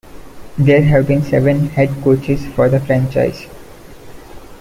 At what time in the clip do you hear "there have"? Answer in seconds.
0.57-1.07